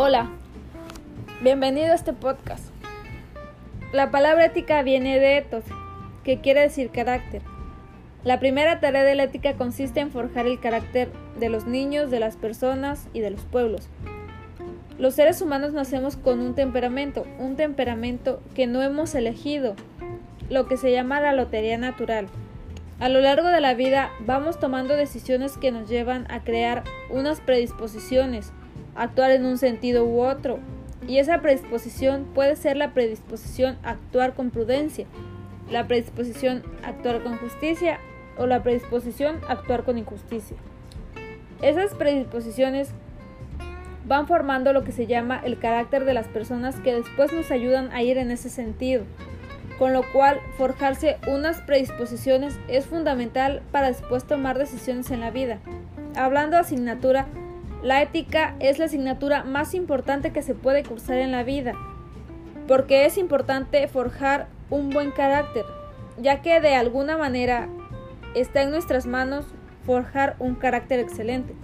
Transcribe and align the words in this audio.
Hola, 0.00 0.30
bienvenido 1.42 1.90
a 1.90 1.96
este 1.96 2.12
podcast. 2.12 2.66
La 3.92 4.12
palabra 4.12 4.44
ética 4.44 4.80
viene 4.84 5.18
de 5.18 5.38
ethos, 5.38 5.64
que 6.22 6.40
quiere 6.40 6.60
decir 6.60 6.90
carácter. 6.90 7.42
La 8.22 8.38
primera 8.38 8.78
tarea 8.78 9.02
de 9.02 9.16
la 9.16 9.24
ética 9.24 9.54
consiste 9.54 9.98
en 9.98 10.12
forjar 10.12 10.46
el 10.46 10.60
carácter 10.60 11.10
de 11.40 11.48
los 11.48 11.66
niños, 11.66 12.12
de 12.12 12.20
las 12.20 12.36
personas 12.36 13.08
y 13.12 13.18
de 13.18 13.30
los 13.30 13.40
pueblos. 13.40 13.88
Los 15.00 15.16
seres 15.16 15.42
humanos 15.42 15.72
nacemos 15.72 16.16
con 16.16 16.38
un 16.38 16.54
temperamento, 16.54 17.26
un 17.40 17.56
temperamento 17.56 18.40
que 18.54 18.68
no 18.68 18.82
hemos 18.82 19.16
elegido, 19.16 19.74
lo 20.48 20.68
que 20.68 20.76
se 20.76 20.92
llama 20.92 21.20
la 21.20 21.32
lotería 21.32 21.76
natural. 21.76 22.28
A 23.00 23.08
lo 23.08 23.20
largo 23.20 23.48
de 23.48 23.60
la 23.60 23.74
vida 23.74 24.12
vamos 24.20 24.60
tomando 24.60 24.94
decisiones 24.94 25.58
que 25.58 25.72
nos 25.72 25.88
llevan 25.88 26.30
a 26.30 26.44
crear 26.44 26.84
unas 27.10 27.40
predisposiciones, 27.40 28.52
actuar 29.04 29.30
en 29.30 29.44
un 29.46 29.58
sentido 29.58 30.04
u 30.04 30.20
otro, 30.20 30.58
y 31.06 31.18
esa 31.18 31.40
predisposición 31.40 32.26
puede 32.34 32.56
ser 32.56 32.76
la 32.76 32.92
predisposición 32.92 33.78
a 33.82 33.90
actuar 33.90 34.34
con 34.34 34.50
prudencia, 34.50 35.06
la 35.70 35.86
predisposición 35.86 36.62
a 36.82 36.88
actuar 36.88 37.22
con 37.22 37.38
justicia 37.38 37.98
o 38.36 38.46
la 38.46 38.62
predisposición 38.62 39.40
a 39.48 39.52
actuar 39.52 39.84
con 39.84 39.98
injusticia. 39.98 40.56
Esas 41.62 41.94
predisposiciones 41.94 42.90
van 44.06 44.26
formando 44.26 44.72
lo 44.72 44.84
que 44.84 44.92
se 44.92 45.06
llama 45.06 45.40
el 45.44 45.58
carácter 45.58 46.04
de 46.04 46.14
las 46.14 46.26
personas 46.28 46.76
que 46.76 46.94
después 46.94 47.32
nos 47.32 47.50
ayudan 47.50 47.90
a 47.92 48.02
ir 48.02 48.16
en 48.16 48.30
ese 48.30 48.48
sentido 48.48 49.04
con 49.78 49.92
lo 49.92 50.02
cual 50.12 50.40
forjarse 50.56 51.18
unas 51.28 51.60
predisposiciones 51.60 52.58
es 52.68 52.86
fundamental 52.86 53.62
para 53.70 53.88
después 53.88 54.24
tomar 54.24 54.58
decisiones 54.58 55.10
en 55.10 55.20
la 55.20 55.30
vida. 55.30 55.60
Hablando 56.16 56.56
de 56.56 56.62
asignatura, 56.62 57.26
la 57.82 58.02
ética 58.02 58.54
es 58.60 58.78
la 58.78 58.86
asignatura 58.86 59.44
más 59.44 59.74
importante 59.74 60.32
que 60.32 60.42
se 60.42 60.54
puede 60.54 60.82
cursar 60.82 61.18
en 61.18 61.32
la 61.32 61.42
vida, 61.42 61.74
porque 62.66 63.04
es 63.04 63.18
importante 63.18 63.86
forjar 63.88 64.48
un 64.70 64.90
buen 64.90 65.10
carácter, 65.10 65.64
ya 66.20 66.42
que 66.42 66.60
de 66.60 66.74
alguna 66.74 67.16
manera 67.16 67.68
está 68.34 68.62
en 68.62 68.70
nuestras 68.70 69.06
manos 69.06 69.46
forjar 69.86 70.36
un 70.38 70.54
carácter 70.54 71.00
excelente. 71.00 71.54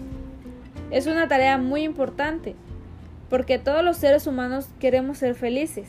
Es 0.91 1.07
una 1.07 1.29
tarea 1.29 1.59
muy 1.59 1.83
importante, 1.83 2.55
porque 3.29 3.59
todos 3.59 3.85
los 3.85 3.97
seres 3.97 4.27
humanos 4.27 4.69
queremos 4.79 5.19
ser 5.19 5.35
felices 5.35 5.89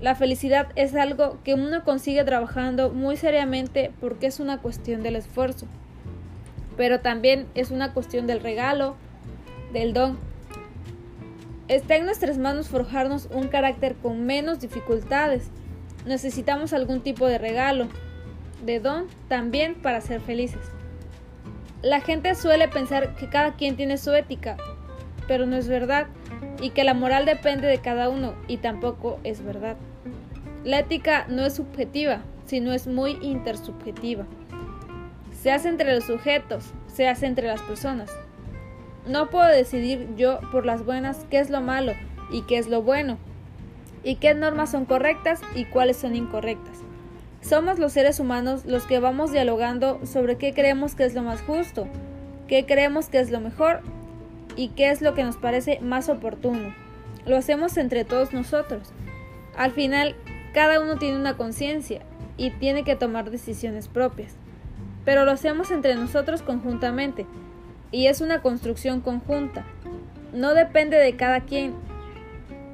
la 0.00 0.14
felicidad 0.14 0.68
es 0.76 0.94
algo 0.94 1.38
que 1.42 1.54
uno 1.54 1.82
consigue 1.82 2.22
trabajando 2.24 2.90
muy 2.90 3.16
seriamente 3.16 3.92
porque 3.98 4.26
es 4.26 4.40
una 4.40 4.58
cuestión 4.58 5.02
del 5.02 5.16
esfuerzo, 5.16 5.66
pero 6.76 7.00
también 7.00 7.46
es 7.54 7.70
una 7.70 7.94
cuestión 7.94 8.26
del 8.26 8.40
regalo, 8.40 8.96
del 9.72 9.92
don. 9.92 10.18
Está 11.68 11.96
en 11.96 12.04
nuestras 12.04 12.38
manos 12.38 12.68
forjarnos 12.68 13.28
un 13.32 13.48
carácter 13.48 13.96
con 13.96 14.24
menos 14.24 14.60
dificultades. 14.60 15.48
Necesitamos 16.04 16.72
algún 16.72 17.00
tipo 17.00 17.26
de 17.26 17.38
regalo, 17.38 17.88
de 18.64 18.78
don 18.78 19.06
también 19.28 19.74
para 19.74 20.00
ser 20.00 20.20
felices. 20.20 20.60
La 21.82 22.00
gente 22.00 22.34
suele 22.34 22.68
pensar 22.68 23.16
que 23.16 23.28
cada 23.28 23.54
quien 23.56 23.76
tiene 23.76 23.98
su 23.98 24.12
ética, 24.12 24.56
pero 25.26 25.46
no 25.46 25.56
es 25.56 25.68
verdad, 25.68 26.06
y 26.60 26.70
que 26.70 26.84
la 26.84 26.94
moral 26.94 27.26
depende 27.26 27.66
de 27.66 27.78
cada 27.78 28.08
uno, 28.08 28.34
y 28.48 28.58
tampoco 28.58 29.18
es 29.24 29.44
verdad. 29.44 29.76
La 30.64 30.80
ética 30.80 31.26
no 31.28 31.44
es 31.44 31.54
subjetiva, 31.54 32.22
sino 32.46 32.72
es 32.72 32.86
muy 32.86 33.18
intersubjetiva. 33.22 34.24
Se 35.42 35.50
hace 35.52 35.68
entre 35.68 35.94
los 35.94 36.04
sujetos, 36.04 36.72
se 36.92 37.08
hace 37.08 37.26
entre 37.26 37.46
las 37.46 37.62
personas. 37.62 38.10
No 39.06 39.30
puedo 39.30 39.46
decidir 39.46 40.08
yo 40.16 40.40
por 40.50 40.66
las 40.66 40.84
buenas 40.84 41.24
qué 41.30 41.38
es 41.38 41.48
lo 41.48 41.60
malo 41.60 41.92
y 42.32 42.42
qué 42.42 42.58
es 42.58 42.66
lo 42.66 42.82
bueno, 42.82 43.18
y 44.02 44.16
qué 44.16 44.34
normas 44.34 44.70
son 44.70 44.84
correctas 44.84 45.40
y 45.54 45.64
cuáles 45.64 45.96
son 45.96 46.16
incorrectas. 46.16 46.78
Somos 47.40 47.78
los 47.78 47.92
seres 47.92 48.18
humanos 48.18 48.64
los 48.64 48.84
que 48.84 48.98
vamos 48.98 49.30
dialogando 49.30 50.00
sobre 50.04 50.36
qué 50.36 50.52
creemos 50.52 50.96
que 50.96 51.04
es 51.04 51.14
lo 51.14 51.22
más 51.22 51.40
justo, 51.42 51.86
qué 52.48 52.66
creemos 52.66 53.08
que 53.08 53.20
es 53.20 53.30
lo 53.30 53.40
mejor 53.40 53.80
y 54.56 54.68
qué 54.70 54.90
es 54.90 55.02
lo 55.02 55.14
que 55.14 55.22
nos 55.22 55.36
parece 55.36 55.78
más 55.80 56.08
oportuno. 56.08 56.74
Lo 57.26 57.36
hacemos 57.36 57.76
entre 57.76 58.04
todos 58.04 58.32
nosotros. 58.32 58.92
Al 59.56 59.70
final, 59.70 60.16
cada 60.52 60.80
uno 60.80 60.96
tiene 60.96 61.16
una 61.16 61.36
conciencia 61.36 62.00
y 62.36 62.50
tiene 62.50 62.82
que 62.82 62.96
tomar 62.96 63.30
decisiones 63.30 63.86
propias. 63.86 64.34
Pero 65.04 65.24
lo 65.24 65.30
hacemos 65.30 65.70
entre 65.70 65.94
nosotros 65.94 66.42
conjuntamente 66.42 67.26
y 67.90 68.06
es 68.06 68.20
una 68.20 68.42
construcción 68.42 69.00
conjunta. 69.00 69.64
No 70.32 70.54
depende 70.54 70.96
de 70.96 71.16
cada 71.16 71.40
quien. 71.40 71.74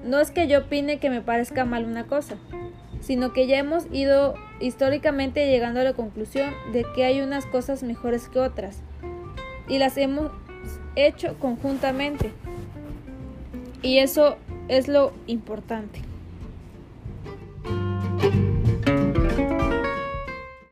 No 0.04 0.18
es 0.18 0.30
que 0.30 0.48
yo 0.48 0.60
opine 0.60 0.98
que 0.98 1.10
me 1.10 1.20
parezca 1.20 1.64
mal 1.64 1.84
una 1.84 2.04
cosa, 2.04 2.36
sino 3.00 3.32
que 3.32 3.46
ya 3.46 3.58
hemos 3.58 3.86
ido 3.92 4.34
históricamente 4.60 5.46
llegando 5.46 5.80
a 5.80 5.84
la 5.84 5.92
conclusión 5.92 6.52
de 6.72 6.84
que 6.94 7.04
hay 7.04 7.20
unas 7.20 7.46
cosas 7.46 7.82
mejores 7.82 8.28
que 8.28 8.40
otras 8.40 8.80
y 9.68 9.78
las 9.78 9.96
hemos 9.96 10.32
hecho 10.96 11.36
conjuntamente. 11.38 12.32
Y 13.82 13.98
eso 13.98 14.36
es 14.68 14.88
lo 14.88 15.12
importante. 15.26 16.00